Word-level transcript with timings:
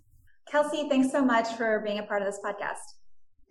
Kelsey, 0.52 0.88
thanks 0.88 1.12
so 1.12 1.26
much 1.26 1.48
for 1.58 1.82
being 1.84 1.98
a 1.98 2.04
part 2.04 2.22
of 2.22 2.28
this 2.28 2.40
podcast. 2.46 2.93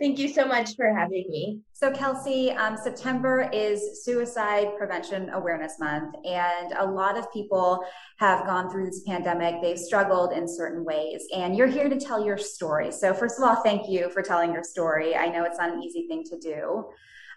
Thank 0.02 0.18
you 0.18 0.26
so 0.26 0.44
much 0.44 0.74
for 0.74 0.92
having 0.92 1.30
me. 1.30 1.60
So, 1.74 1.92
Kelsey, 1.92 2.50
um, 2.50 2.76
September 2.76 3.48
is 3.52 4.02
Suicide 4.04 4.76
Prevention 4.76 5.30
Awareness 5.30 5.78
Month, 5.78 6.16
and 6.24 6.72
a 6.76 6.84
lot 6.84 7.16
of 7.16 7.32
people 7.32 7.84
have 8.18 8.44
gone 8.44 8.68
through 8.68 8.86
this 8.86 9.04
pandemic. 9.06 9.62
They've 9.62 9.78
struggled 9.78 10.32
in 10.32 10.48
certain 10.48 10.84
ways, 10.84 11.28
and 11.32 11.56
you're 11.56 11.68
here 11.68 11.88
to 11.88 12.00
tell 12.00 12.26
your 12.26 12.36
story. 12.36 12.90
So, 12.90 13.14
first 13.14 13.38
of 13.38 13.44
all, 13.44 13.62
thank 13.62 13.88
you 13.88 14.10
for 14.10 14.22
telling 14.22 14.52
your 14.52 14.64
story. 14.64 15.14
I 15.14 15.28
know 15.28 15.44
it's 15.44 15.58
not 15.58 15.72
an 15.72 15.80
easy 15.80 16.08
thing 16.08 16.24
to 16.30 16.38
do. 16.40 16.84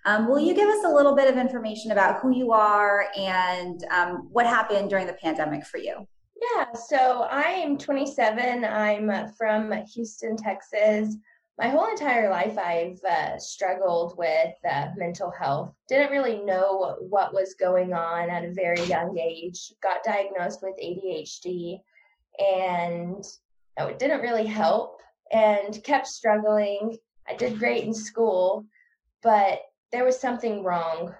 Um, 0.05 0.27
will 0.27 0.39
you 0.39 0.55
give 0.55 0.67
us 0.67 0.83
a 0.85 0.89
little 0.89 1.15
bit 1.15 1.29
of 1.29 1.37
information 1.37 1.91
about 1.91 2.19
who 2.19 2.35
you 2.35 2.51
are 2.51 3.09
and 3.15 3.85
um, 3.91 4.27
what 4.31 4.47
happened 4.47 4.89
during 4.89 5.05
the 5.05 5.17
pandemic 5.21 5.67
for 5.67 5.77
you? 5.77 6.07
Yeah, 6.55 6.73
so 6.73 7.27
I'm 7.29 7.77
27. 7.77 8.65
I'm 8.65 9.31
from 9.37 9.71
Houston, 9.93 10.35
Texas 10.35 11.15
my 11.57 11.69
whole 11.69 11.87
entire 11.87 12.29
life 12.29 12.57
I've 12.57 12.99
uh, 13.03 13.37
struggled 13.39 14.17
with 14.17 14.53
uh, 14.69 14.87
mental 14.97 15.31
health. 15.31 15.73
Didn't 15.87 16.11
really 16.11 16.39
know 16.39 16.97
what 16.99 17.33
was 17.33 17.55
going 17.55 17.93
on 17.93 18.29
at 18.29 18.43
a 18.43 18.53
very 18.53 18.83
young 18.83 19.17
age. 19.17 19.71
Got 19.81 20.03
diagnosed 20.03 20.59
with 20.61 20.75
ADHD 20.83 21.79
and 22.37 23.23
it 23.77 23.99
didn't 23.99 24.21
really 24.21 24.45
help 24.45 24.99
and 25.31 25.81
kept 25.83 26.07
struggling. 26.07 26.97
I 27.27 27.35
did 27.35 27.57
great 27.57 27.85
in 27.85 27.93
school, 27.93 28.65
but 29.23 29.59
there 29.91 30.03
was 30.03 30.19
something 30.19 30.63
wrong 30.63 31.15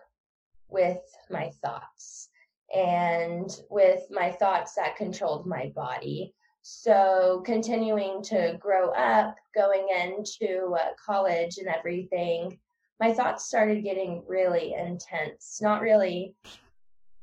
with 0.67 0.99
my 1.29 1.51
thoughts 1.63 2.29
and 2.75 3.49
with 3.69 4.01
my 4.09 4.31
thoughts 4.31 4.75
that 4.75 4.97
controlled 4.97 5.45
my 5.45 5.71
body. 5.75 6.33
So, 6.67 7.43
continuing 7.45 8.23
to 8.23 8.57
grow 8.59 8.89
up, 8.89 9.35
going 9.53 9.87
into 10.01 10.73
uh, 10.73 10.93
college 11.05 11.59
and 11.59 11.67
everything, 11.67 12.57
my 12.99 13.13
thoughts 13.13 13.45
started 13.45 13.83
getting 13.83 14.23
really 14.27 14.73
intense, 14.73 15.59
not 15.61 15.81
really 15.83 16.33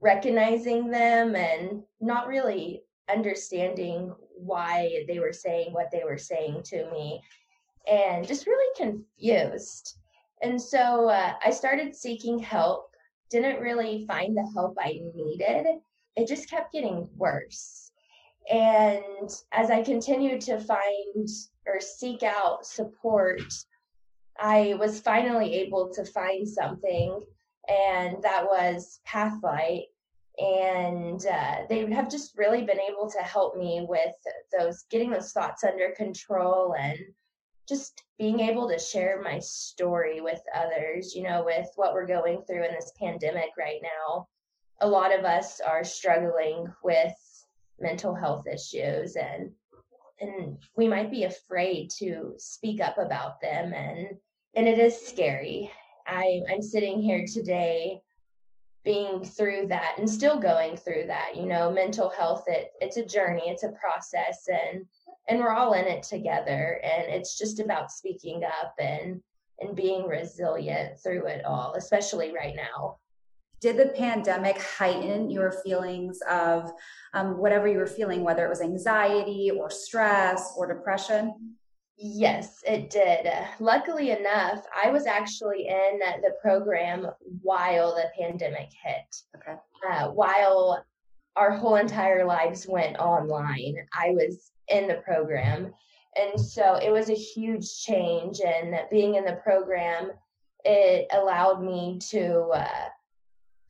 recognizing 0.01 0.93
them 0.93 1.34
and 1.34 1.83
not 2.00 2.28
really 2.28 2.84
understanding 3.11 4.15
why 4.37 5.05
they 5.09 5.19
were 5.19 5.33
saying 5.33 5.72
what 5.72 5.91
they 5.91 6.05
were 6.05 6.19
saying 6.19 6.62
to 6.66 6.89
me, 6.93 7.21
and 7.89 8.25
just 8.25 8.47
really 8.47 8.77
confused. 8.77 9.99
And 10.41 10.62
so 10.62 11.09
uh, 11.09 11.33
I 11.45 11.50
started 11.50 11.97
seeking 11.97 12.39
help, 12.39 12.95
didn't 13.28 13.61
really 13.61 14.06
find 14.06 14.37
the 14.37 14.49
help 14.55 14.77
I 14.78 15.00
needed. 15.16 15.66
It 16.15 16.28
just 16.28 16.49
kept 16.49 16.72
getting 16.72 17.09
worse 17.16 17.81
and 18.50 19.30
as 19.53 19.70
I 19.70 19.82
continued 19.82 20.41
to 20.42 20.58
find 20.58 21.28
or 21.66 21.80
seek 21.80 22.22
out 22.22 22.66
support, 22.66 23.42
I 24.38 24.75
was 24.78 25.00
finally 25.00 25.54
able 25.54 25.92
to 25.94 26.04
find 26.04 26.48
something, 26.48 27.20
and 27.69 28.22
that 28.22 28.44
was 28.44 29.00
Pathlight. 29.06 29.84
And 30.38 31.25
uh, 31.26 31.66
they 31.69 31.88
have 31.92 32.10
just 32.10 32.36
really 32.38 32.62
been 32.62 32.80
able 32.80 33.08
to 33.10 33.19
help 33.19 33.56
me 33.56 33.84
with 33.86 34.14
those 34.59 34.84
getting 34.91 35.10
those 35.10 35.30
thoughts 35.30 35.62
under 35.62 35.91
control 35.91 36.74
and 36.74 36.98
just 37.69 38.03
being 38.19 38.41
able 38.41 38.69
to 38.69 38.78
share 38.78 39.20
my 39.22 39.38
story 39.38 40.20
with 40.20 40.41
others, 40.54 41.14
you 41.14 41.22
know, 41.22 41.44
with 41.44 41.69
what 41.76 41.92
we're 41.92 42.06
going 42.06 42.42
through 42.42 42.64
in 42.64 42.72
this 42.72 42.92
pandemic 42.98 43.50
right 43.59 43.80
now. 43.82 44.26
A 44.80 44.88
lot 44.88 45.16
of 45.16 45.24
us 45.24 45.60
are 45.60 45.84
struggling 45.84 46.66
with 46.82 47.14
mental 47.82 48.15
health 48.15 48.47
issues 48.47 49.16
and 49.16 49.50
and 50.20 50.56
we 50.76 50.87
might 50.87 51.10
be 51.10 51.25
afraid 51.25 51.91
to 51.98 52.34
speak 52.38 52.81
up 52.81 52.97
about 52.98 53.41
them 53.41 53.72
and 53.72 54.09
and 54.54 54.69
it 54.69 54.78
is 54.78 55.06
scary. 55.06 55.70
I 56.06 56.41
i'm 56.50 56.62
sitting 56.62 57.00
here 57.00 57.25
today 57.32 58.00
being 58.84 59.25
through 59.25 59.66
that 59.69 59.94
and 59.98 60.09
still 60.10 60.38
going 60.38 60.76
through 60.76 61.04
that 61.06 61.37
you 61.37 61.47
know 61.47 61.71
mental 61.71 62.09
health 62.10 62.44
it 62.48 62.72
it's 62.81 62.97
a 62.97 63.06
journey 63.06 63.42
it's 63.47 63.62
a 63.62 63.72
process 63.81 64.48
and 64.48 64.84
and 65.28 65.38
we're 65.38 65.53
all 65.53 65.75
in 65.75 65.84
it 65.84 66.03
together 66.03 66.81
and 66.82 67.04
it's 67.04 67.38
just 67.38 67.60
about 67.60 67.92
speaking 67.92 68.42
up 68.44 68.75
and 68.81 69.21
and 69.60 69.76
being 69.76 70.09
resilient 70.09 70.98
through 71.00 71.26
it 71.26 71.44
all 71.44 71.75
especially 71.76 72.34
right 72.34 72.56
now 72.56 72.97
did 73.62 73.77
the 73.77 73.93
pandemic 73.97 74.61
heighten 74.61 75.31
your 75.31 75.53
feelings 75.53 76.19
of 76.28 76.73
um, 77.15 77.39
whatever 77.39 77.69
you 77.69 77.78
were 77.78 77.87
feeling, 77.87 78.25
whether 78.25 78.45
it 78.45 78.49
was 78.49 78.61
anxiety 78.61 79.53
or 79.56 79.71
stress 79.71 80.53
or 80.56 80.67
depression? 80.67 81.55
Yes, 81.97 82.61
it 82.67 82.91
did. 82.91 83.28
Luckily 83.61 84.11
enough, 84.11 84.67
I 84.84 84.91
was 84.91 85.06
actually 85.06 85.69
in 85.69 86.01
the 86.22 86.33
program 86.43 87.06
while 87.43 87.95
the 87.95 88.11
pandemic 88.19 88.71
hit. 88.83 89.17
Okay. 89.37 89.56
Uh, 89.89 90.09
while 90.09 90.84
our 91.37 91.53
whole 91.53 91.77
entire 91.77 92.25
lives 92.25 92.67
went 92.67 92.99
online, 92.99 93.77
I 93.97 94.11
was 94.11 94.51
in 94.69 94.89
the 94.89 94.97
program. 94.97 95.72
And 96.17 96.41
so 96.41 96.75
it 96.83 96.91
was 96.91 97.11
a 97.11 97.15
huge 97.15 97.83
change. 97.83 98.41
And 98.45 98.75
being 98.91 99.15
in 99.15 99.25
the 99.25 99.41
program, 99.45 100.11
it 100.65 101.06
allowed 101.12 101.62
me 101.62 102.01
to 102.11 102.49
uh, 102.55 102.89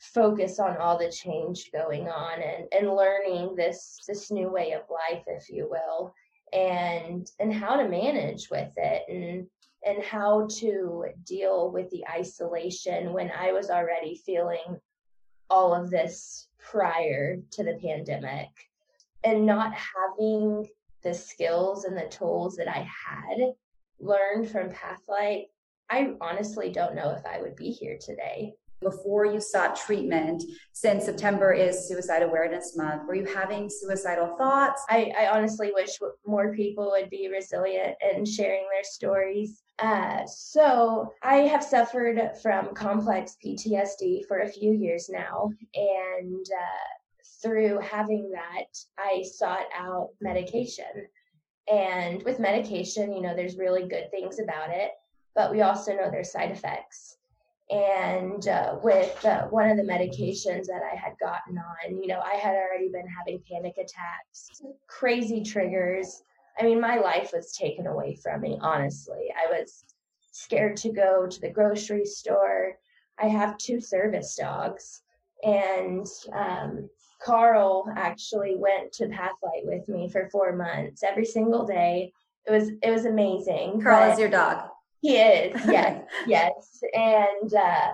focus 0.03 0.59
on 0.59 0.77
all 0.79 0.99
the 0.99 1.11
change 1.11 1.71
going 1.73 2.09
on 2.09 2.43
and, 2.43 2.67
and 2.73 2.97
learning 2.97 3.55
this 3.55 4.01
this 4.09 4.33
new 4.33 4.51
way 4.51 4.73
of 4.73 4.83
life 4.91 5.23
if 5.29 5.49
you 5.49 5.71
will 5.71 6.13
and 6.53 7.31
and 7.39 7.55
how 7.55 7.77
to 7.77 7.89
manage 7.89 8.51
with 8.51 8.73
it 8.77 9.03
and 9.09 9.47
and 9.87 10.03
how 10.03 10.49
to 10.49 11.05
deal 11.25 11.71
with 11.71 11.89
the 11.91 12.05
isolation 12.09 13.13
when 13.13 13.31
I 13.31 13.53
was 13.53 13.71
already 13.71 14.21
feeling 14.27 14.81
all 15.49 15.73
of 15.73 15.89
this 15.89 16.49
prior 16.59 17.39
to 17.53 17.63
the 17.63 17.79
pandemic 17.81 18.49
and 19.23 19.47
not 19.47 19.73
having 19.73 20.67
the 21.03 21.15
skills 21.15 21.85
and 21.85 21.97
the 21.97 22.09
tools 22.09 22.57
that 22.57 22.69
I 22.69 22.89
had 22.89 23.53
learned 24.01 24.51
from 24.51 24.71
Pathlight, 24.71 25.45
I 25.91 26.15
honestly 26.21 26.71
don't 26.71 26.95
know 26.95 27.11
if 27.11 27.25
I 27.27 27.41
would 27.41 27.57
be 27.57 27.71
here 27.71 27.99
today 28.01 28.55
before 28.83 29.27
you 29.27 29.41
sought 29.41 29.77
treatment 29.77 30.43
since 30.73 31.05
September 31.05 31.53
is 31.53 31.89
Suicide 31.89 32.23
Awareness 32.23 32.77
Month? 32.77 33.03
Were 33.07 33.15
you 33.15 33.25
having 33.25 33.71
suicidal 33.71 34.37
thoughts? 34.37 34.83
I, 34.89 35.13
I 35.19 35.29
honestly 35.37 35.71
wish 35.75 35.99
more 36.27 36.55
people 36.55 36.91
would 36.91 37.11
be 37.11 37.29
resilient 37.33 37.97
and 38.01 38.27
sharing 38.27 38.65
their 38.71 38.85
stories. 38.85 39.63
Uh, 39.79 40.25
so, 40.27 41.13
I 41.23 41.37
have 41.39 41.65
suffered 41.65 42.21
from 42.43 42.75
complex 42.75 43.37
PTSD 43.45 44.27
for 44.29 44.41
a 44.41 44.49
few 44.49 44.73
years 44.73 45.09
now, 45.11 45.51
and 45.75 46.47
uh, 46.47 47.23
through 47.43 47.81
having 47.81 48.31
that, 48.33 48.79
I 48.99 49.23
sought 49.23 49.67
out 49.77 50.11
medication. 50.21 51.09
And 51.73 52.23
with 52.23 52.39
medication, 52.39 53.13
you 53.13 53.23
know, 53.23 53.35
there's 53.35 53.57
really 53.57 53.89
good 53.89 54.11
things 54.11 54.39
about 54.39 54.71
it, 54.71 54.91
but 55.35 55.51
we 55.51 55.63
also 55.63 55.95
know 55.95 56.11
there's 56.11 56.33
side 56.33 56.51
effects 56.51 57.17
and 57.73 58.47
uh, 58.49 58.77
with 58.83 59.25
uh, 59.25 59.47
one 59.47 59.71
of 59.71 59.79
the 59.79 59.83
medications 59.83 60.67
that 60.67 60.83
I 60.93 60.95
had 60.95 61.15
gotten 61.19 61.57
on, 61.57 62.03
you 62.03 62.07
know, 62.07 62.21
I 62.21 62.35
had 62.35 62.55
already 62.55 62.91
been 62.93 63.07
having 63.09 63.43
panic 63.51 63.77
attacks, 63.79 64.63
crazy 64.89 65.43
triggers. 65.43 66.23
I 66.59 66.65
mean, 66.65 66.81
my 66.81 66.99
life 66.99 67.31
was 67.33 67.57
taken 67.57 67.87
away 67.87 68.19
from 68.23 68.43
me, 68.43 68.59
honestly. 68.61 69.33
I 69.35 69.51
was 69.51 69.85
scared 70.33 70.77
to 70.79 70.93
go 70.93 71.27
to 71.27 71.41
the 71.41 71.49
grocery 71.49 72.05
store. 72.05 72.77
I 73.19 73.29
have 73.29 73.57
two 73.57 73.81
service 73.81 74.37
dogs, 74.37 75.01
and 75.43 76.07
um, 76.35 76.91
Carl 77.25 77.91
actually 77.97 78.57
went 78.57 78.93
to 78.95 79.07
Pathlight 79.07 79.65
with 79.65 79.89
me 79.89 80.11
for 80.11 80.29
four 80.31 80.55
months 80.55 81.03
every 81.03 81.25
single 81.25 81.67
day. 81.67 82.13
It 82.47 82.53
was 82.53 82.71
it 82.83 82.91
was 82.91 83.07
amazing. 83.07 83.81
Carl 83.81 84.13
is 84.13 84.19
your 84.19 84.29
dog. 84.29 84.69
He 85.03 85.17
is, 85.17 85.61
yes, 85.67 86.05
yes, 86.29 86.83
and 86.95 87.53
uh, 87.55 87.89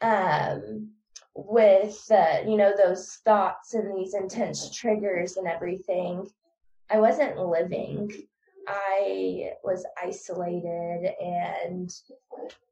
um, 0.00 0.90
with 1.36 2.04
uh, 2.10 2.38
you 2.44 2.56
know 2.56 2.72
those 2.76 3.20
thoughts 3.24 3.74
and 3.74 3.96
these 3.96 4.14
intense 4.14 4.74
triggers 4.74 5.36
and 5.36 5.46
everything, 5.46 6.28
I 6.90 6.98
wasn't 6.98 7.38
living. 7.38 8.10
I 8.66 9.52
was 9.62 9.86
isolated 10.02 11.14
and 11.20 11.90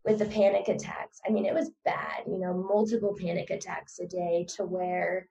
with 0.05 0.19
the 0.19 0.27
panic 0.27 0.67
attacks. 0.67 1.21
I 1.27 1.31
mean, 1.31 1.47
it 1.47 1.55
was 1.55 1.71
bad, 1.85 2.25
you 2.27 2.39
know, 2.39 2.53
multiple 2.53 3.17
panic 3.19 3.51
attacks 3.51 4.01
a 4.01 4.07
day 4.07 4.47
to 4.57 4.65
where 4.65 5.29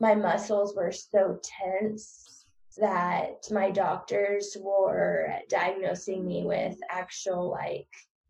my 0.00 0.14
muscles 0.14 0.74
were 0.74 0.92
so 0.92 1.40
tense 1.42 2.37
that 2.80 3.46
my 3.50 3.70
doctors 3.70 4.56
were 4.60 5.30
diagnosing 5.48 6.26
me 6.26 6.44
with 6.44 6.76
actual 6.90 7.50
like 7.50 7.88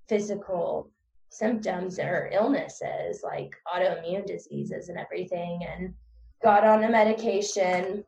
physical 0.08 0.90
symptoms 1.30 1.98
or 1.98 2.30
illnesses 2.32 3.20
like 3.22 3.54
autoimmune 3.66 4.26
diseases 4.26 4.88
and 4.88 4.98
everything 4.98 5.60
and 5.64 5.92
got 6.42 6.64
on 6.64 6.84
a 6.84 6.90
medication. 6.90 8.04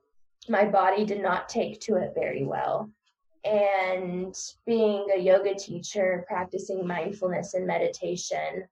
My 0.48 0.64
body 0.64 1.04
did 1.04 1.22
not 1.22 1.48
take 1.48 1.80
to 1.80 1.96
it 1.96 2.12
very 2.14 2.44
well. 2.44 2.90
And 3.44 4.34
being 4.66 5.06
a 5.14 5.20
yoga 5.20 5.54
teacher 5.54 6.24
practicing 6.28 6.86
mindfulness 6.86 7.54
and 7.54 7.66
meditation 7.66 8.64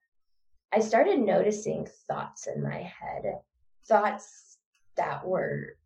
i 0.72 0.80
started 0.80 1.18
noticing 1.18 1.86
thoughts 2.08 2.46
in 2.46 2.62
my 2.62 2.82
head 2.82 3.38
thoughts 3.86 4.58
that 4.96 5.26
were 5.26 5.77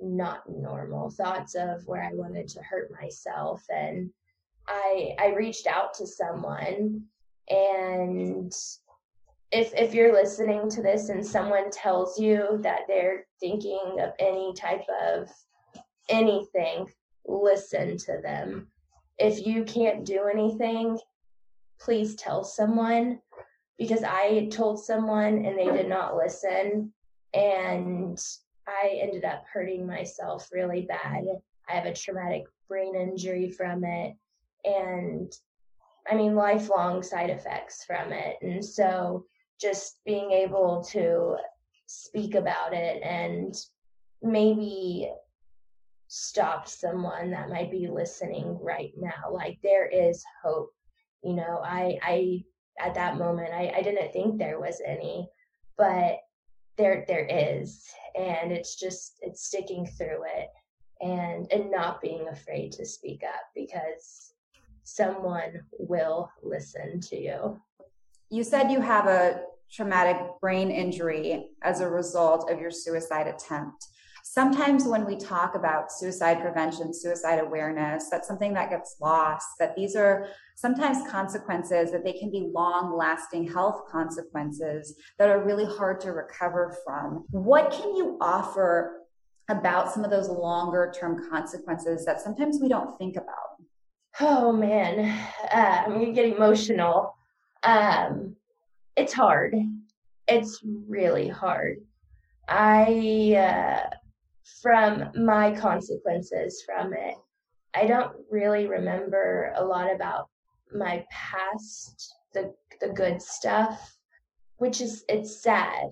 not 0.00 0.48
normal 0.48 1.10
thoughts 1.10 1.54
of 1.54 1.86
where 1.86 2.02
I 2.02 2.12
wanted 2.14 2.48
to 2.48 2.62
hurt 2.62 2.90
myself 3.00 3.64
and 3.68 4.10
I 4.66 5.14
I 5.18 5.34
reached 5.34 5.66
out 5.66 5.94
to 5.94 6.06
someone 6.06 7.02
and 7.48 8.52
if 9.52 9.72
if 9.74 9.94
you're 9.94 10.12
listening 10.12 10.68
to 10.70 10.82
this 10.82 11.08
and 11.08 11.24
someone 11.24 11.70
tells 11.70 12.18
you 12.18 12.58
that 12.62 12.80
they're 12.88 13.26
thinking 13.40 13.98
of 14.00 14.12
any 14.18 14.52
type 14.54 14.84
of 15.02 15.28
anything 16.08 16.86
listen 17.26 17.96
to 17.96 18.20
them. 18.22 18.68
If 19.18 19.46
you 19.46 19.64
can't 19.64 20.04
do 20.04 20.24
anything 20.32 20.98
please 21.80 22.14
tell 22.14 22.44
someone 22.44 23.20
because 23.78 24.02
I 24.04 24.48
told 24.50 24.82
someone 24.84 25.44
and 25.44 25.58
they 25.58 25.66
did 25.66 25.88
not 25.88 26.16
listen 26.16 26.92
and 27.34 28.18
I 28.66 28.98
ended 29.02 29.24
up 29.24 29.44
hurting 29.52 29.86
myself 29.86 30.48
really 30.52 30.82
bad. 30.82 31.24
I 31.68 31.72
have 31.72 31.86
a 31.86 31.94
traumatic 31.94 32.44
brain 32.68 32.94
injury 32.94 33.50
from 33.50 33.84
it 33.84 34.14
and 34.64 35.32
I 36.10 36.14
mean 36.14 36.34
lifelong 36.34 37.02
side 37.02 37.30
effects 37.30 37.84
from 37.84 38.12
it. 38.12 38.36
And 38.42 38.64
so 38.64 39.26
just 39.60 39.98
being 40.04 40.30
able 40.30 40.84
to 40.90 41.36
speak 41.86 42.34
about 42.34 42.72
it 42.72 43.02
and 43.02 43.54
maybe 44.22 45.10
stop 46.08 46.68
someone 46.68 47.30
that 47.30 47.48
might 47.48 47.70
be 47.70 47.88
listening 47.88 48.58
right 48.60 48.92
now 48.96 49.32
like 49.32 49.58
there 49.62 49.86
is 49.86 50.22
hope 50.42 50.70
you 51.22 51.34
know 51.34 51.60
i 51.64 51.98
i 52.02 52.44
at 52.78 52.94
that 52.94 53.18
moment 53.18 53.52
i, 53.52 53.72
I 53.76 53.82
didn't 53.82 54.12
think 54.12 54.38
there 54.38 54.60
was 54.60 54.80
any 54.86 55.28
but 55.76 56.18
there 56.76 57.04
there 57.06 57.26
is. 57.26 57.84
And 58.16 58.52
it's 58.52 58.76
just 58.76 59.18
it's 59.20 59.44
sticking 59.46 59.86
through 59.86 60.22
it 60.36 60.48
and 61.00 61.50
and 61.52 61.70
not 61.70 62.00
being 62.00 62.28
afraid 62.28 62.72
to 62.72 62.86
speak 62.86 63.22
up 63.24 63.42
because 63.54 64.34
someone 64.84 65.62
will 65.78 66.30
listen 66.42 67.00
to 67.00 67.16
you. 67.16 67.60
You 68.30 68.44
said 68.44 68.70
you 68.70 68.80
have 68.80 69.06
a 69.06 69.42
traumatic 69.70 70.16
brain 70.40 70.70
injury 70.70 71.50
as 71.62 71.80
a 71.80 71.88
result 71.88 72.50
of 72.50 72.60
your 72.60 72.70
suicide 72.70 73.26
attempt 73.26 73.86
sometimes 74.26 74.86
when 74.86 75.04
we 75.04 75.16
talk 75.16 75.54
about 75.54 75.92
suicide 75.92 76.40
prevention, 76.40 76.94
suicide 76.94 77.38
awareness, 77.40 78.08
that's 78.10 78.26
something 78.26 78.54
that 78.54 78.70
gets 78.70 78.96
lost, 78.98 79.46
that 79.60 79.76
these 79.76 79.94
are 79.94 80.28
sometimes 80.56 81.06
consequences 81.10 81.92
that 81.92 82.02
they 82.04 82.14
can 82.14 82.30
be 82.30 82.50
long 82.54 82.96
lasting 82.96 83.46
health 83.46 83.82
consequences 83.86 84.94
that 85.18 85.28
are 85.28 85.44
really 85.44 85.66
hard 85.66 86.00
to 86.00 86.12
recover 86.12 86.74
from. 86.86 87.26
What 87.32 87.70
can 87.70 87.94
you 87.94 88.16
offer 88.18 89.02
about 89.50 89.92
some 89.92 90.04
of 90.04 90.10
those 90.10 90.30
longer 90.30 90.90
term 90.98 91.28
consequences 91.28 92.06
that 92.06 92.22
sometimes 92.22 92.58
we 92.62 92.68
don't 92.68 92.96
think 92.96 93.16
about? 93.16 93.60
Oh 94.20 94.52
man, 94.52 95.00
uh, 95.52 95.82
I'm 95.84 95.92
gonna 95.92 96.12
get 96.12 96.34
emotional. 96.34 97.14
Um, 97.62 98.36
it's 98.96 99.12
hard. 99.12 99.54
It's 100.26 100.60
really 100.64 101.28
hard. 101.28 101.82
I 102.48 103.34
uh, 103.36 103.94
from 104.62 105.10
my 105.14 105.54
consequences 105.54 106.62
from 106.64 106.92
it. 106.92 107.14
I 107.74 107.86
don't 107.86 108.12
really 108.30 108.66
remember 108.66 109.52
a 109.56 109.64
lot 109.64 109.92
about 109.92 110.28
my 110.72 111.04
past, 111.10 112.14
the 112.32 112.54
the 112.80 112.88
good 112.88 113.20
stuff, 113.22 113.96
which 114.56 114.80
is 114.80 115.04
it's 115.08 115.42
sad. 115.42 115.90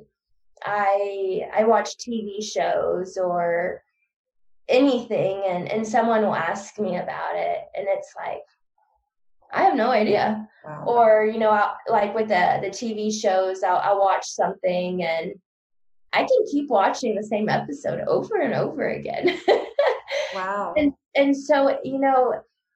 I 0.64 1.48
I 1.54 1.64
watch 1.64 1.96
TV 1.96 2.42
shows 2.42 3.16
or 3.16 3.82
anything 4.68 5.42
and 5.48 5.68
and 5.70 5.86
someone 5.86 6.22
will 6.22 6.34
ask 6.34 6.78
me 6.78 6.96
about 6.96 7.34
it 7.34 7.58
and 7.74 7.86
it's 7.88 8.14
like 8.16 8.42
I 9.52 9.64
have 9.64 9.74
no 9.74 9.90
idea. 9.90 10.48
Wow. 10.64 10.84
Or 10.86 11.30
you 11.30 11.38
know, 11.38 11.50
I'll, 11.50 11.76
like 11.88 12.14
with 12.14 12.28
the 12.28 12.58
the 12.62 12.70
TV 12.70 13.12
shows, 13.12 13.62
I'll, 13.62 13.78
I'll 13.78 14.00
watch 14.00 14.24
something 14.26 15.02
and 15.02 15.32
I 16.12 16.20
can 16.20 16.46
keep 16.50 16.68
watching 16.68 17.14
the 17.14 17.22
same 17.22 17.48
episode 17.48 18.00
over 18.06 18.40
and 18.40 18.54
over 18.54 18.90
again. 18.90 19.38
wow. 20.34 20.74
And 20.76 20.92
and 21.14 21.36
so, 21.36 21.78
you 21.82 21.98
know, 21.98 22.34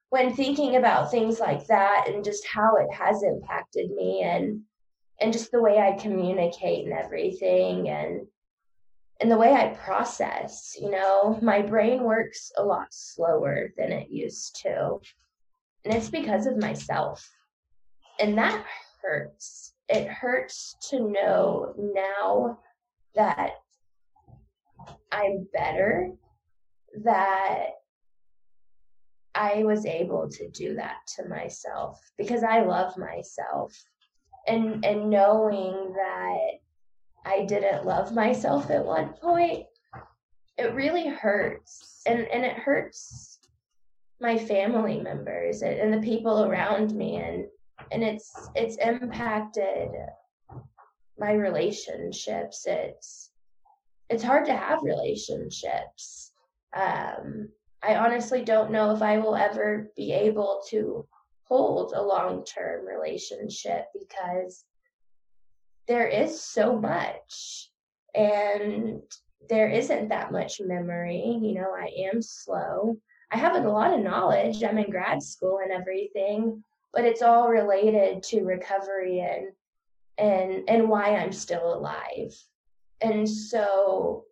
when 0.09 0.33
thinking 0.33 0.75
about 0.77 1.11
things 1.11 1.39
like 1.39 1.67
that 1.67 2.05
and 2.07 2.23
just 2.23 2.45
how 2.47 2.77
it 2.77 2.91
has 2.93 3.23
impacted 3.23 3.91
me 3.91 4.21
and 4.23 4.61
and 5.19 5.33
just 5.33 5.51
the 5.51 5.61
way 5.61 5.79
I 5.79 5.97
communicate 5.99 6.85
and 6.85 6.93
everything 6.93 7.89
and 7.89 8.27
and 9.19 9.31
the 9.31 9.37
way 9.37 9.53
I 9.53 9.69
process, 9.69 10.77
you 10.79 10.91
know, 10.91 11.39
my 11.41 11.61
brain 11.61 12.03
works 12.03 12.51
a 12.57 12.63
lot 12.63 12.87
slower 12.91 13.73
than 13.75 13.91
it 13.91 14.11
used 14.11 14.61
to. 14.61 14.99
And 15.85 15.93
it's 15.95 16.09
because 16.09 16.45
of 16.45 16.57
myself. 16.57 17.27
And 18.19 18.37
that 18.37 18.63
hurts. 19.01 19.73
It 19.89 20.07
hurts 20.07 20.75
to 20.89 20.99
know 20.99 21.73
now 21.95 22.59
that 23.17 23.51
I'm 25.11 25.47
better, 25.53 26.11
that 27.03 27.67
I 29.35 29.63
was 29.63 29.85
able 29.85 30.29
to 30.29 30.49
do 30.49 30.75
that 30.75 30.97
to 31.15 31.27
myself 31.27 31.99
because 32.17 32.43
I 32.43 32.61
love 32.61 32.97
myself. 32.97 33.73
And 34.47 34.83
and 34.85 35.09
knowing 35.09 35.93
that 35.93 36.47
I 37.25 37.45
didn't 37.45 37.85
love 37.85 38.13
myself 38.13 38.71
at 38.71 38.85
one 38.85 39.13
point, 39.21 39.65
it 40.57 40.73
really 40.73 41.07
hurts. 41.07 42.01
And 42.07 42.21
and 42.21 42.45
it 42.45 42.57
hurts 42.57 43.39
my 44.19 44.37
family 44.37 44.99
members 44.99 45.61
and, 45.61 45.93
the 45.93 45.99
people 45.99 46.45
around 46.45 46.95
me 46.95 47.17
and 47.17 47.45
and 47.91 48.03
it's 48.03 48.49
it's 48.55 48.77
impacted 48.77 49.89
my 51.19 51.33
relationships. 51.33 52.65
It's 52.65 53.31
it's 54.09 54.23
hard 54.23 54.45
to 54.45 54.55
have 54.55 54.83
relationships. 54.83 56.31
Um, 56.73 57.49
I 57.83 57.95
honestly 57.95 58.43
don't 58.43 58.71
know 58.71 58.95
if 58.95 59.01
I 59.01 59.17
will 59.17 59.35
ever 59.35 59.91
be 59.95 60.13
able 60.13 60.61
to 60.69 61.05
hold 61.43 61.93
a 61.93 62.01
long 62.01 62.43
term 62.45 62.85
relationship 62.85 63.85
because 63.93 64.65
there 65.87 66.07
is 66.07 66.41
so 66.41 66.77
much 66.77 67.71
and 68.15 69.01
there 69.49 69.69
isn't 69.69 70.09
that 70.09 70.31
much 70.31 70.59
memory. 70.59 71.39
You 71.41 71.53
know, 71.55 71.71
I 71.75 71.89
am 72.11 72.21
slow. 72.21 72.97
I 73.31 73.37
have 73.37 73.55
a 73.55 73.69
lot 73.69 73.93
of 73.93 74.01
knowledge. 74.01 74.63
I'm 74.63 74.77
in 74.77 74.89
grad 74.89 75.21
school 75.21 75.59
and 75.63 75.71
everything, 75.71 76.63
but 76.93 77.05
it's 77.05 77.21
all 77.21 77.49
related 77.49 78.23
to 78.23 78.43
recovery 78.43 79.19
and 79.19 79.47
and 80.17 80.63
and 80.67 80.89
why 80.89 81.15
I'm 81.15 81.31
still 81.31 81.73
alive. 81.73 82.35
And 83.01 83.29
so 83.29 84.25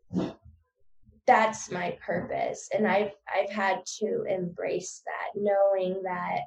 that's 1.27 1.71
my 1.71 1.97
purpose 2.05 2.69
and 2.73 2.87
I've 2.87 3.11
I've 3.33 3.49
had 3.49 3.83
to 3.99 4.25
embrace 4.29 5.01
that 5.05 5.39
knowing 5.39 6.03
that 6.03 6.41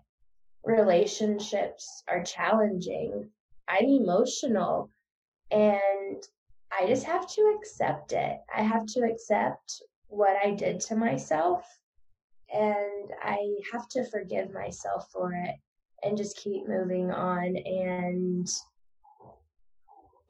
relationships 0.65 2.05
are 2.09 2.23
challenging. 2.23 3.29
I'm 3.69 3.87
emotional 3.87 4.91
and 5.51 6.23
I 6.71 6.87
just 6.87 7.05
have 7.05 7.29
to 7.35 7.57
accept 7.59 8.13
it. 8.13 8.39
I 8.55 8.63
have 8.63 8.87
to 8.87 9.01
accept 9.01 9.83
what 10.09 10.37
I 10.45 10.53
did 10.53 10.81
to 10.81 10.97
myself 10.97 11.65
and 12.53 13.11
I 13.23 13.39
have 13.73 13.89
to 13.91 14.05
forgive 14.05 14.53
myself 14.53 15.11
for 15.13 15.33
it 15.33 15.55
and 16.03 16.17
just 16.17 16.37
keep 16.37 16.69
moving 16.69 17.11
on 17.11 17.57
and 17.57 18.49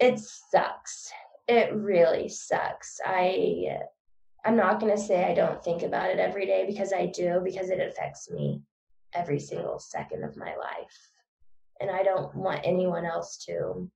it 0.00 0.18
sucks. 0.18 1.10
It 1.46 1.74
really 1.74 2.28
sucks. 2.28 3.00
I 3.04 3.78
I'm 4.44 4.56
not 4.56 4.80
going 4.80 4.94
to 4.94 5.02
say 5.02 5.24
I 5.24 5.34
don't 5.34 5.62
think 5.62 5.82
about 5.82 6.10
it 6.10 6.18
every 6.18 6.46
day 6.46 6.64
because 6.66 6.92
I 6.92 7.06
do 7.06 7.40
because 7.44 7.70
it 7.70 7.80
affects 7.80 8.30
me 8.30 8.62
every 9.12 9.40
single 9.40 9.78
second 9.78 10.24
of 10.24 10.36
my 10.36 10.54
life. 10.56 11.10
And 11.80 11.90
I 11.90 12.02
don't 12.02 12.34
want 12.34 12.60
anyone 12.64 13.04
else 13.04 13.36
to 13.46 13.90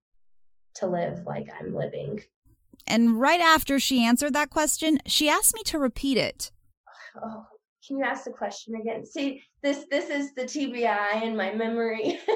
to 0.76 0.86
live 0.86 1.24
like 1.26 1.48
I'm 1.60 1.74
living. 1.74 2.20
And 2.86 3.20
right 3.20 3.40
after 3.40 3.78
she 3.78 4.04
answered 4.04 4.32
that 4.32 4.50
question, 4.50 4.98
she 5.06 5.28
asked 5.28 5.54
me 5.54 5.62
to 5.64 5.78
repeat 5.78 6.16
it. 6.16 6.50
Oh, 7.22 7.46
can 7.86 7.98
you 7.98 8.04
ask 8.04 8.24
the 8.24 8.30
question 8.30 8.74
again? 8.76 9.04
See, 9.04 9.42
this 9.62 9.84
this 9.90 10.08
is 10.08 10.34
the 10.34 10.44
TBI 10.44 11.22
in 11.22 11.36
my 11.36 11.52
memory. 11.52 12.18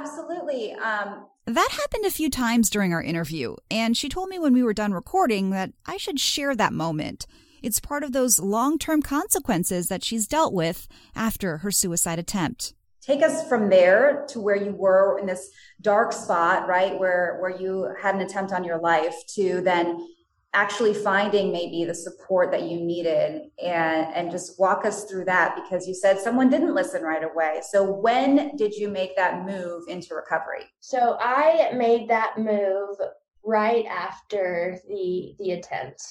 absolutely. 0.00 0.72
Um, 0.72 1.26
that 1.46 1.68
happened 1.72 2.04
a 2.04 2.10
few 2.10 2.30
times 2.30 2.70
during 2.70 2.92
our 2.92 3.02
interview, 3.02 3.56
and 3.70 3.96
she 3.96 4.08
told 4.08 4.28
me 4.28 4.38
when 4.38 4.52
we 4.52 4.62
were 4.62 4.74
done 4.74 4.92
recording 4.92 5.50
that 5.50 5.72
I 5.86 5.96
should 5.96 6.20
share 6.20 6.54
that 6.54 6.72
moment. 6.72 7.26
It's 7.62 7.80
part 7.80 8.04
of 8.04 8.12
those 8.12 8.38
long 8.38 8.78
term 8.78 9.02
consequences 9.02 9.88
that 9.88 10.04
she's 10.04 10.26
dealt 10.26 10.52
with 10.52 10.88
after 11.14 11.58
her 11.58 11.70
suicide 11.70 12.18
attempt. 12.18 12.74
Take 13.02 13.22
us 13.22 13.48
from 13.48 13.70
there 13.70 14.26
to 14.28 14.40
where 14.40 14.56
you 14.56 14.72
were 14.72 15.18
in 15.18 15.26
this 15.26 15.50
dark 15.80 16.12
spot, 16.12 16.68
right? 16.68 16.98
Where 16.98 17.38
where 17.40 17.50
you 17.50 17.94
had 18.00 18.14
an 18.14 18.20
attempt 18.20 18.52
on 18.52 18.64
your 18.64 18.78
life 18.78 19.14
to 19.34 19.60
then 19.62 20.06
actually 20.52 20.92
finding 20.92 21.52
maybe 21.52 21.84
the 21.84 21.94
support 21.94 22.50
that 22.50 22.62
you 22.62 22.80
needed 22.80 23.42
and 23.62 24.12
and 24.14 24.30
just 24.30 24.58
walk 24.58 24.84
us 24.84 25.04
through 25.04 25.24
that 25.24 25.54
because 25.54 25.86
you 25.86 25.94
said 25.94 26.18
someone 26.18 26.50
didn't 26.50 26.74
listen 26.74 27.02
right 27.02 27.22
away. 27.22 27.60
So 27.70 27.90
when 27.90 28.56
did 28.56 28.74
you 28.74 28.88
make 28.88 29.14
that 29.16 29.46
move 29.46 29.84
into 29.88 30.14
recovery? 30.14 30.64
So 30.80 31.16
i 31.20 31.70
made 31.74 32.08
that 32.08 32.38
move 32.38 32.96
right 33.44 33.86
after 33.86 34.78
the 34.88 35.34
the 35.38 35.52
attempt 35.52 36.02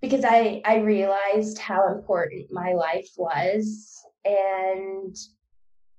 because 0.00 0.24
i 0.24 0.60
i 0.64 0.76
realized 0.76 1.58
how 1.58 1.92
important 1.92 2.46
my 2.52 2.72
life 2.72 3.08
was 3.16 4.04
and 4.24 5.16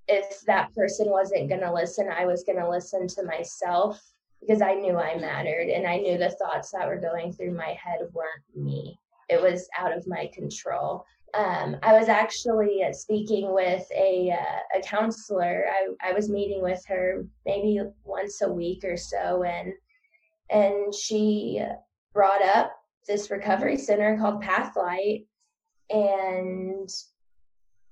if 0.07 0.41
that 0.45 0.73
person 0.73 1.09
wasn't 1.09 1.49
going 1.49 1.61
to 1.61 1.73
listen 1.73 2.07
i 2.09 2.25
was 2.25 2.43
going 2.43 2.57
to 2.57 2.69
listen 2.69 3.07
to 3.07 3.23
myself 3.23 4.12
because 4.45 4.61
I 4.61 4.73
knew 4.75 4.97
I 4.97 5.17
mattered 5.17 5.69
and 5.69 5.87
I 5.87 5.97
knew 5.97 6.17
the 6.17 6.31
thoughts 6.31 6.71
that 6.71 6.87
were 6.87 6.99
going 6.99 7.31
through 7.31 7.55
my 7.55 7.77
head 7.83 7.99
weren't 8.13 8.43
me. 8.55 8.99
It 9.29 9.41
was 9.41 9.67
out 9.77 9.95
of 9.95 10.07
my 10.07 10.29
control. 10.33 11.05
Um, 11.33 11.77
I 11.81 11.97
was 11.97 12.09
actually 12.09 12.83
speaking 12.91 13.53
with 13.53 13.85
a 13.95 14.31
uh, 14.31 14.79
a 14.79 14.81
counselor. 14.83 15.65
I, 15.67 16.09
I 16.09 16.13
was 16.13 16.29
meeting 16.29 16.61
with 16.61 16.83
her 16.87 17.25
maybe 17.45 17.81
once 18.03 18.41
a 18.41 18.51
week 18.51 18.83
or 18.83 18.97
so, 18.97 19.43
and 19.43 19.73
and 20.51 20.93
she 20.93 21.63
brought 22.13 22.43
up 22.43 22.75
this 23.07 23.31
recovery 23.31 23.77
center 23.77 24.17
called 24.17 24.43
Pathlight, 24.43 25.25
and 25.89 26.89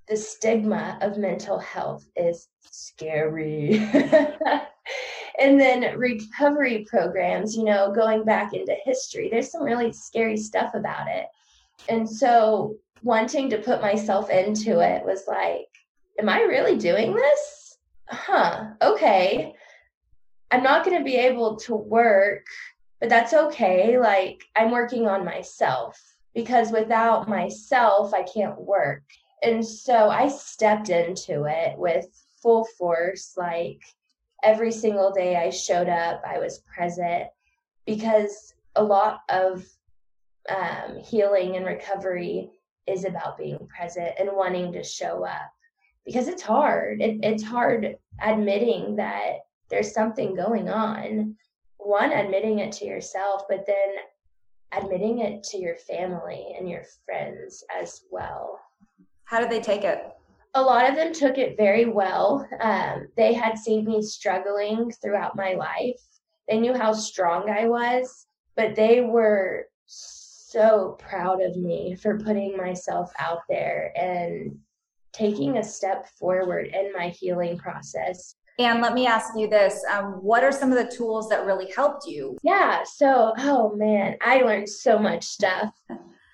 the 0.07 0.17
stigma 0.17 0.99
of 1.01 1.17
mental 1.17 1.57
health 1.57 2.05
is 2.15 2.47
scary. 2.69 3.89
and 5.39 5.59
then 5.59 5.97
recovery 5.97 6.85
programs, 6.89 7.55
you 7.55 7.63
know, 7.63 7.91
going 7.91 8.23
back 8.23 8.53
into 8.53 8.75
history, 8.83 9.29
there's 9.29 9.51
some 9.51 9.63
really 9.63 9.91
scary 9.91 10.37
stuff 10.37 10.73
about 10.73 11.07
it. 11.07 11.27
And 11.89 12.09
so 12.09 12.75
wanting 13.03 13.49
to 13.49 13.57
put 13.57 13.81
myself 13.81 14.29
into 14.29 14.79
it 14.79 15.03
was 15.05 15.23
like, 15.27 15.67
am 16.19 16.29
I 16.29 16.41
really 16.41 16.77
doing 16.77 17.15
this? 17.15 17.77
Huh, 18.07 18.71
okay. 18.81 19.53
I'm 20.51 20.63
not 20.63 20.83
going 20.83 20.97
to 20.97 21.03
be 21.03 21.15
able 21.15 21.55
to 21.57 21.75
work, 21.75 22.45
but 22.99 23.09
that's 23.09 23.33
okay. 23.33 23.97
Like, 23.97 24.43
I'm 24.55 24.71
working 24.71 25.07
on 25.07 25.23
myself 25.23 25.99
because 26.35 26.71
without 26.71 27.29
myself, 27.29 28.13
I 28.13 28.23
can't 28.23 28.59
work. 28.59 29.03
And 29.43 29.65
so 29.65 30.09
I 30.09 30.27
stepped 30.27 30.89
into 30.89 31.45
it 31.45 31.77
with 31.77 32.05
full 32.41 32.65
force, 32.77 33.33
like, 33.37 33.81
every 34.43 34.71
single 34.71 35.11
day 35.11 35.35
I 35.35 35.49
showed 35.49 35.89
up, 35.89 36.21
I 36.25 36.39
was 36.39 36.63
present 36.73 37.27
because 37.85 38.53
a 38.75 38.83
lot 38.83 39.21
of 39.29 39.65
um, 40.49 40.97
healing 41.03 41.55
and 41.55 41.65
recovery 41.65 42.49
is 42.87 43.05
about 43.05 43.37
being 43.37 43.67
present 43.67 44.11
and 44.19 44.29
wanting 44.33 44.71
to 44.73 44.83
show 44.83 45.25
up 45.25 45.51
because 46.05 46.27
it's 46.27 46.41
hard. 46.41 47.01
It, 47.01 47.19
it's 47.23 47.43
hard 47.43 47.95
admitting 48.21 48.95
that 48.95 49.39
there's 49.69 49.93
something 49.93 50.35
going 50.35 50.69
on. 50.69 51.35
One, 51.77 52.11
admitting 52.11 52.59
it 52.59 52.71
to 52.73 52.85
yourself, 52.85 53.43
but 53.49 53.65
then 53.65 53.95
admitting 54.71 55.19
it 55.19 55.43
to 55.43 55.57
your 55.57 55.75
family 55.75 56.55
and 56.57 56.69
your 56.69 56.83
friends 57.05 57.63
as 57.79 58.01
well. 58.11 58.59
How 59.25 59.39
did 59.39 59.49
they 59.49 59.61
take 59.61 59.83
it? 59.83 60.03
A 60.53 60.61
lot 60.61 60.89
of 60.89 60.95
them 60.95 61.13
took 61.13 61.37
it 61.37 61.57
very 61.57 61.85
well. 61.85 62.47
Um, 62.59 63.07
they 63.15 63.33
had 63.33 63.57
seen 63.57 63.85
me 63.85 64.01
struggling 64.01 64.91
throughout 64.91 65.35
my 65.35 65.53
life. 65.53 66.01
They 66.49 66.59
knew 66.59 66.73
how 66.73 66.93
strong 66.93 67.49
I 67.49 67.67
was, 67.67 68.27
but 68.55 68.75
they 68.75 69.01
were 69.01 69.67
so 69.85 70.97
proud 70.99 71.41
of 71.41 71.55
me 71.55 71.95
for 71.95 72.19
putting 72.19 72.57
myself 72.57 73.11
out 73.17 73.39
there 73.47 73.93
and 73.95 74.57
taking 75.13 75.57
a 75.57 75.63
step 75.63 76.07
forward 76.19 76.67
in 76.67 76.91
my 76.93 77.09
healing 77.09 77.57
process. 77.57 78.35
And 78.59 78.81
let 78.81 78.93
me 78.93 79.07
ask 79.07 79.33
you 79.35 79.47
this 79.47 79.81
um, 79.91 80.13
what 80.21 80.43
are 80.43 80.51
some 80.51 80.71
of 80.71 80.77
the 80.77 80.93
tools 80.93 81.29
that 81.29 81.45
really 81.45 81.71
helped 81.71 82.05
you? 82.05 82.37
Yeah, 82.43 82.83
so, 82.83 83.33
oh 83.37 83.73
man, 83.75 84.17
I 84.21 84.41
learned 84.41 84.69
so 84.69 84.99
much 84.99 85.23
stuff. 85.23 85.73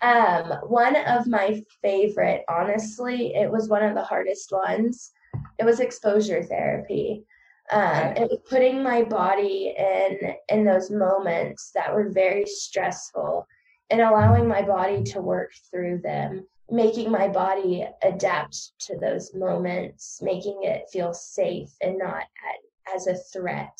Um, 0.01 0.59
one 0.67 0.95
of 0.95 1.27
my 1.27 1.63
favorite, 1.81 2.43
honestly, 2.49 3.33
it 3.33 3.51
was 3.51 3.69
one 3.69 3.83
of 3.83 3.95
the 3.95 4.03
hardest 4.03 4.51
ones. 4.51 5.11
It 5.59 5.65
was 5.65 5.79
exposure 5.79 6.43
therapy. 6.43 7.25
Um, 7.71 8.13
it 8.15 8.29
was 8.29 8.39
putting 8.49 8.81
my 8.81 9.03
body 9.03 9.75
in 9.77 10.35
in 10.49 10.63
those 10.63 10.89
moments 10.89 11.71
that 11.73 11.93
were 11.93 12.09
very 12.09 12.45
stressful 12.45 13.45
and 13.89 14.01
allowing 14.01 14.47
my 14.47 14.61
body 14.61 15.03
to 15.03 15.21
work 15.21 15.51
through 15.69 15.99
them, 15.99 16.47
making 16.69 17.11
my 17.11 17.27
body 17.27 17.87
adapt 18.03 18.79
to 18.79 18.97
those 18.97 19.33
moments, 19.33 20.19
making 20.21 20.59
it 20.63 20.89
feel 20.91 21.13
safe 21.13 21.71
and 21.81 21.97
not 21.97 22.23
at, 22.23 22.95
as 22.95 23.07
a 23.07 23.15
threat. 23.15 23.77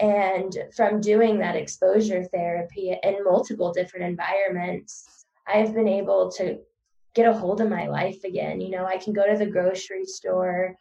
And 0.00 0.56
from 0.76 1.00
doing 1.00 1.38
that 1.38 1.56
exposure 1.56 2.24
therapy 2.24 2.98
in 3.02 3.24
multiple 3.24 3.72
different 3.72 4.06
environments, 4.06 5.23
I've 5.46 5.74
been 5.74 5.88
able 5.88 6.30
to 6.32 6.58
get 7.14 7.28
a 7.28 7.32
hold 7.32 7.60
of 7.60 7.70
my 7.70 7.86
life 7.86 8.24
again. 8.24 8.60
You 8.60 8.70
know, 8.70 8.86
I 8.86 8.96
can 8.96 9.12
go 9.12 9.30
to 9.30 9.38
the 9.38 9.50
grocery 9.50 10.04
store. 10.04 10.74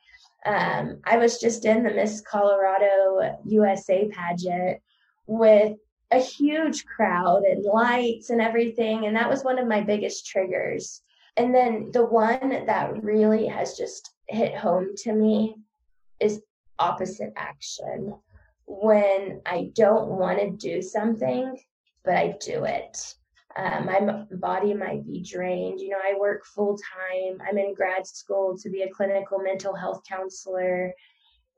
Um, 0.46 1.00
I 1.06 1.18
was 1.18 1.40
just 1.40 1.66
in 1.66 1.84
the 1.84 1.94
Miss 1.94 2.22
Colorado 2.22 3.38
USA 3.46 4.10
pageant 4.10 4.82
with 5.28 5.78
a 6.12 6.20
huge 6.20 6.86
crowd 6.86 7.44
and 7.44 7.64
lights 7.64 8.30
and 8.30 8.42
everything. 8.42 9.06
And 9.06 9.16
that 9.16 9.30
was 9.30 9.44
one 9.44 9.58
of 9.58 9.68
my 9.68 9.82
biggest 9.82 10.28
triggers. 10.28 11.02
And 11.38 11.54
then 11.54 11.90
the 11.92 12.06
one 12.06 12.66
that 12.66 13.04
really 13.04 13.48
has 13.48 13.78
just 13.78 14.12
hit 14.28 14.56
home 14.56 14.90
to 14.98 15.14
me 15.14 15.56
is 16.20 16.42
opposite 16.80 17.34
action. 17.36 18.16
When 18.66 19.42
I 19.46 19.72
don't 19.76 20.10
want 20.10 20.40
to 20.40 20.52
do 20.52 20.82
something, 20.82 21.58
but 22.04 22.16
I 22.16 22.36
do 22.40 22.64
it. 22.66 23.16
Um, 23.56 23.86
my 23.86 24.26
body 24.32 24.74
might 24.74 25.06
be 25.06 25.22
drained. 25.22 25.80
You 25.80 25.90
know, 25.90 26.00
I 26.04 26.18
work 26.18 26.46
full 26.46 26.78
time. 26.78 27.40
I'm 27.48 27.58
in 27.58 27.74
grad 27.74 28.08
school 28.08 28.58
to 28.58 28.70
be 28.70 28.82
a 28.82 28.90
clinical 28.90 29.40
mental 29.40 29.76
health 29.76 30.02
counselor. 30.10 30.94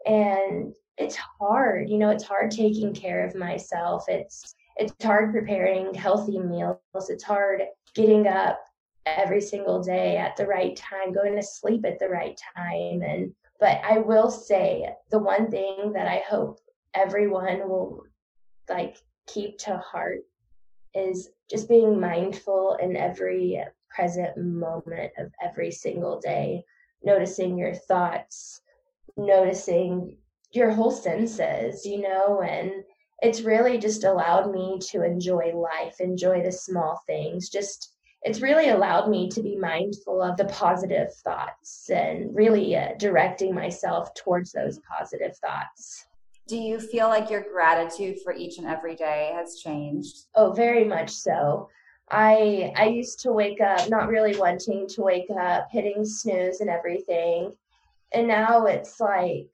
And 0.06 0.74
it's 0.98 1.16
hard. 1.16 1.90
You 1.90 1.98
know, 1.98 2.10
it's 2.10 2.24
hard 2.24 2.52
taking 2.52 2.94
care 2.94 3.26
of 3.26 3.36
myself. 3.36 4.06
It's 4.08 4.56
it's 4.78 4.94
hard 5.04 5.32
preparing 5.32 5.94
healthy 5.94 6.38
meals. 6.38 6.80
It's 7.10 7.24
hard 7.24 7.62
getting 7.94 8.28
up 8.28 8.60
every 9.06 9.40
single 9.40 9.82
day 9.82 10.18
at 10.18 10.36
the 10.36 10.46
right 10.46 10.76
time, 10.76 11.14
going 11.14 11.36
to 11.36 11.44
sleep 11.44 11.86
at 11.86 12.00
the 12.00 12.10
right 12.10 12.40
time. 12.58 13.02
And 13.02 13.34
but 13.60 13.80
I 13.84 14.00
will 14.00 14.30
say 14.30 14.86
the 15.12 15.20
one 15.20 15.50
thing 15.50 15.94
that 15.94 16.08
I 16.08 16.24
hope 16.28 16.60
everyone 16.94 17.70
will 17.70 18.04
like 18.70 18.98
keep 19.28 19.58
to 19.60 19.78
heart 19.78 20.22
is 20.94 21.30
just 21.50 21.70
being 21.70 22.00
mindful 22.00 22.78
in 22.82 22.96
every 22.96 23.64
present 23.90 24.38
moment 24.38 25.12
of 25.18 25.32
every 25.42 25.72
single 25.72 26.20
day, 26.20 26.64
noticing 27.04 27.58
your 27.58 27.74
thoughts, 27.74 28.62
noticing 29.18 30.18
your 30.52 30.72
whole 30.72 30.92
senses, 30.92 31.86
you 31.86 32.02
know, 32.02 32.42
and 32.42 32.72
it's 33.22 33.42
really 33.42 33.78
just 33.78 34.04
allowed 34.04 34.52
me 34.52 34.80
to 34.90 35.04
enjoy 35.04 35.54
life, 35.56 36.00
enjoy 36.00 36.42
the 36.44 36.52
small 36.52 37.02
things, 37.08 37.50
just 37.50 37.96
it's 38.26 38.42
really 38.42 38.70
allowed 38.70 39.08
me 39.08 39.30
to 39.30 39.42
be 39.44 39.56
mindful 39.56 40.20
of 40.20 40.36
the 40.36 40.46
positive 40.46 41.14
thoughts 41.14 41.92
and 41.92 42.36
really 42.36 42.76
uh, 42.76 42.90
directing 42.98 43.54
myself 43.54 44.14
towards 44.16 44.52
those 44.52 44.80
positive 44.80 45.38
thoughts. 45.38 46.08
Do 46.48 46.58
you 46.58 46.80
feel 46.80 47.08
like 47.08 47.32
your 47.32 47.42
gratitude 47.52 48.18
for 48.24 48.34
each 48.34 48.60
and 48.60 48.68
every 48.68 48.96
day 48.96 49.32
has 49.34 49.60
changed? 49.60 50.26
Oh, 50.36 50.52
very 50.52 50.86
much 50.86 51.10
so. 51.10 51.70
I 52.12 52.72
I 52.76 52.86
used 52.86 53.20
to 53.22 53.32
wake 53.32 53.62
up 53.62 53.90
not 53.90 54.10
really 54.10 54.38
wanting 54.38 54.88
to 54.90 55.02
wake 55.02 55.30
up, 55.40 55.70
hitting 55.72 56.06
snooze 56.06 56.62
and 56.62 56.70
everything. 56.70 57.54
And 58.14 58.28
now 58.28 58.66
it's 58.68 59.00
like 59.00 59.50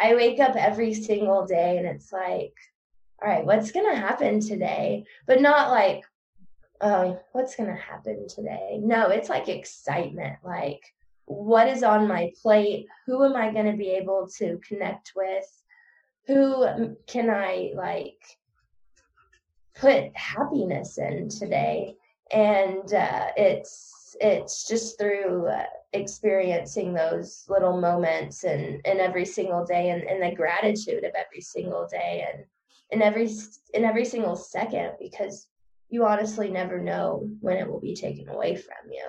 I 0.00 0.14
wake 0.16 0.40
up 0.40 0.56
every 0.56 0.94
single 0.94 1.46
day 1.46 1.78
and 1.78 1.86
it's 1.86 2.12
like, 2.12 2.54
all 3.22 3.28
right, 3.28 3.44
what's 3.44 3.70
going 3.70 3.88
to 3.88 4.00
happen 4.00 4.40
today? 4.40 5.04
But 5.26 5.40
not 5.40 5.70
like, 5.70 6.04
oh, 6.80 7.20
what's 7.32 7.54
going 7.54 7.70
to 7.70 7.80
happen 7.80 8.26
today? 8.28 8.80
No, 8.82 9.08
it's 9.08 9.28
like 9.28 9.48
excitement. 9.48 10.36
Like, 10.42 10.82
what 11.26 11.68
is 11.68 11.84
on 11.84 12.08
my 12.08 12.32
plate? 12.42 12.86
Who 13.06 13.24
am 13.24 13.36
I 13.36 13.52
going 13.52 13.70
to 13.70 13.78
be 13.78 13.90
able 13.90 14.28
to 14.38 14.60
connect 14.66 15.12
with? 15.14 15.46
Who 16.26 16.96
can 17.06 17.30
I 17.30 17.72
like 17.74 18.22
put 19.74 20.16
happiness 20.16 20.98
in 20.98 21.28
today? 21.28 21.94
And 22.30 22.92
uh, 22.92 23.28
it's 23.36 24.16
it's 24.20 24.66
just 24.66 24.98
through 24.98 25.46
uh, 25.48 25.64
experiencing 25.92 26.94
those 26.94 27.44
little 27.48 27.80
moments 27.80 28.44
and, 28.44 28.80
and 28.84 29.00
every 29.00 29.24
single 29.24 29.64
day 29.64 29.90
and, 29.90 30.02
and 30.02 30.22
the 30.22 30.34
gratitude 30.34 31.04
of 31.04 31.12
every 31.14 31.40
single 31.40 31.86
day 31.90 32.26
and 32.32 32.44
in 32.90 33.02
every 33.02 33.28
in 33.72 33.84
every 33.84 34.04
single 34.04 34.36
second 34.36 34.92
because 35.00 35.48
you 35.88 36.04
honestly 36.04 36.50
never 36.50 36.80
know 36.80 37.28
when 37.40 37.56
it 37.56 37.68
will 37.68 37.80
be 37.80 37.94
taken 37.94 38.28
away 38.28 38.54
from 38.56 38.90
you 38.90 39.04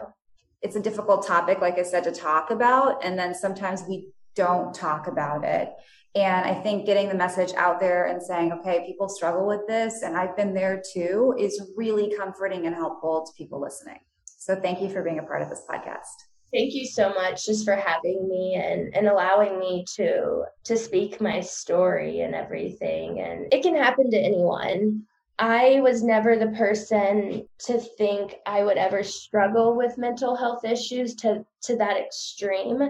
it's 0.61 0.75
a 0.75 0.81
difficult 0.81 1.25
topic 1.25 1.59
like 1.61 1.77
i 1.77 1.83
said 1.83 2.03
to 2.03 2.11
talk 2.11 2.51
about 2.51 3.03
and 3.03 3.17
then 3.17 3.33
sometimes 3.33 3.83
we 3.87 4.07
don't 4.35 4.73
talk 4.73 5.07
about 5.07 5.43
it 5.43 5.73
and 6.15 6.45
i 6.45 6.53
think 6.53 6.85
getting 6.85 7.09
the 7.09 7.15
message 7.15 7.53
out 7.55 7.79
there 7.79 8.05
and 8.05 8.21
saying 8.21 8.51
okay 8.51 8.83
people 8.85 9.09
struggle 9.09 9.45
with 9.45 9.67
this 9.67 10.01
and 10.01 10.15
i've 10.17 10.35
been 10.35 10.53
there 10.53 10.81
too 10.93 11.35
is 11.37 11.71
really 11.75 12.13
comforting 12.15 12.65
and 12.65 12.75
helpful 12.75 13.25
to 13.25 13.33
people 13.37 13.61
listening. 13.61 13.99
So 14.25 14.55
thank 14.55 14.81
you 14.81 14.89
for 14.89 15.03
being 15.03 15.19
a 15.19 15.23
part 15.23 15.41
of 15.41 15.49
this 15.49 15.63
podcast. 15.69 16.15
Thank 16.53 16.73
you 16.73 16.85
so 16.85 17.09
much 17.09 17.45
just 17.45 17.65
for 17.65 17.75
having 17.75 18.29
me 18.29 18.55
and, 18.55 18.95
and 18.95 19.07
allowing 19.07 19.59
me 19.59 19.85
to 19.95 20.43
to 20.63 20.77
speak 20.77 21.19
my 21.19 21.41
story 21.41 22.21
and 22.21 22.35
everything. 22.35 23.19
And 23.19 23.51
it 23.51 23.63
can 23.63 23.75
happen 23.75 24.11
to 24.11 24.17
anyone. 24.17 25.03
I 25.37 25.81
was 25.81 26.01
never 26.01 26.37
the 26.37 26.55
person 26.55 27.45
to 27.65 27.79
think 27.97 28.35
i 28.45 28.63
would 28.63 28.77
ever 28.77 29.03
struggle 29.03 29.75
with 29.75 29.97
mental 29.97 30.35
health 30.35 30.63
issues 30.63 31.15
to 31.15 31.45
to 31.63 31.75
that 31.77 31.97
extreme. 31.97 32.81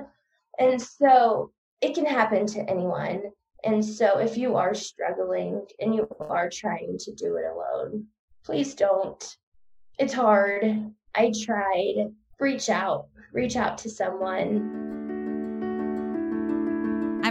And 0.59 0.79
so 0.79 1.51
it 1.85 1.95
can 1.95 2.05
happen 2.05 2.45
to 2.47 2.69
anyone. 2.69 3.21
And 3.63 3.83
so 3.83 4.19
if 4.19 4.37
you 4.37 4.55
are 4.55 4.73
struggling 4.73 5.65
and 5.79 5.95
you 5.95 6.07
are 6.19 6.49
trying 6.49 6.97
to 6.99 7.11
do 7.13 7.37
it 7.37 7.45
alone 7.45 8.07
please 8.45 8.75
don't. 8.75 9.37
It's 9.97 10.13
hard. 10.13 10.63
I 11.15 11.33
tried. 11.43 12.13
Reach 12.39 12.69
out. 12.69 13.07
Reach 13.33 13.55
out 13.55 13.77
to 13.79 13.89
someone. 13.89 14.84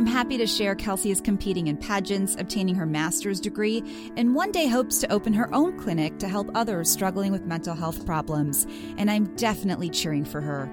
I'm 0.04 0.12
happy 0.12 0.36
to 0.36 0.46
share 0.46 0.74
Kelsey 0.74 1.10
is 1.10 1.22
competing 1.22 1.68
in 1.68 1.78
pageants, 1.78 2.36
obtaining 2.38 2.74
her 2.74 2.84
master's 2.84 3.40
degree, 3.40 3.82
and 4.18 4.34
one 4.34 4.52
day 4.52 4.66
hopes 4.66 4.98
to 4.98 5.10
open 5.10 5.32
her 5.32 5.52
own 5.54 5.78
clinic 5.78 6.18
to 6.18 6.28
help 6.28 6.50
others 6.54 6.90
struggling 6.90 7.32
with 7.32 7.46
mental 7.46 7.74
health 7.74 8.04
problems. 8.04 8.66
And 8.98 9.10
I'm 9.10 9.34
definitely 9.36 9.88
cheering 9.88 10.26
for 10.26 10.42
her. 10.42 10.70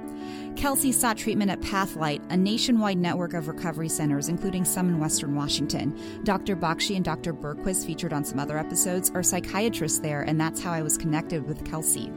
Kelsey 0.58 0.92
sought 0.92 1.16
treatment 1.16 1.50
at 1.50 1.62
Pathlight, 1.62 2.22
a 2.30 2.36
nationwide 2.36 2.98
network 2.98 3.34
of 3.34 3.48
recovery 3.48 3.88
centers, 3.88 4.28
including 4.28 4.66
some 4.66 4.90
in 4.90 5.00
Western 5.00 5.34
Washington. 5.34 5.98
Dr. 6.26 6.58
Bakshi 6.58 6.98
and 6.98 7.06
Dr. 7.06 7.34
Berquist, 7.34 7.86
featured 7.86 8.12
on 8.12 8.26
some 8.26 8.38
other 8.38 8.58
episodes, 8.58 9.12
are 9.12 9.24
psychiatrists 9.24 10.00
there, 10.00 10.24
and 10.24 10.42
that's 10.42 10.62
how 10.62 10.74
I 10.74 10.82
was 10.82 10.98
connected 10.98 11.48
with 11.48 11.64
Kelsey. 11.64 12.12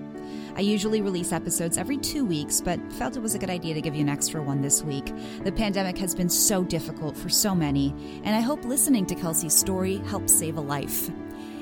I 0.56 0.60
usually 0.60 1.00
release 1.00 1.32
episodes 1.32 1.78
every 1.78 1.98
two 1.98 2.24
weeks, 2.24 2.60
but 2.60 2.80
felt 2.92 3.16
it 3.16 3.20
was 3.20 3.34
a 3.34 3.38
good 3.38 3.50
idea 3.50 3.74
to 3.74 3.80
give 3.80 3.94
you 3.94 4.02
an 4.02 4.08
extra 4.08 4.42
one 4.42 4.60
this 4.60 4.82
week. 4.82 5.12
The 5.42 5.52
pandemic 5.52 5.98
has 5.98 6.14
been 6.14 6.28
so 6.28 6.64
difficult 6.64 7.16
for 7.16 7.28
so 7.28 7.54
many, 7.54 7.94
and 8.24 8.34
I 8.34 8.40
hope 8.40 8.64
listening 8.64 9.06
to 9.06 9.14
Kelsey's 9.14 9.54
story 9.54 9.96
helps 10.06 10.32
save 10.32 10.56
a 10.56 10.60
life. 10.60 11.10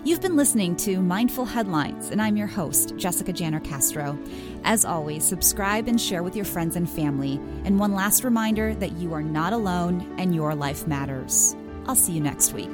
You've 0.05 0.21
been 0.21 0.37
listening 0.37 0.75
to 0.79 1.01
Mindful 1.01 1.45
Headlines, 1.45 2.11
and 2.11 2.21
I'm 2.21 2.37
your 2.37 2.49
host, 2.49 2.97
Jessica 2.97 3.33
Janner 3.33 3.61
Castro. 3.61 4.19
As 4.65 4.85
always, 4.85 5.25
subscribe 5.25 5.87
and 5.87 6.01
share 6.01 6.25
with 6.25 6.35
your 6.35 6.45
friends 6.45 6.75
and 6.75 6.91
family. 6.91 7.41
And 7.65 7.79
one 7.79 7.93
last 7.93 8.25
reminder 8.25 8.75
that 8.75 8.93
you 8.93 9.15
are 9.15 9.23
not 9.23 9.53
alone 9.53 10.13
and 10.19 10.35
your 10.35 10.57
life 10.57 10.89
matters. 10.89 11.55
I'll 11.87 11.95
see 11.95 12.13
you 12.13 12.21
next 12.21 12.53
week. 12.53 12.73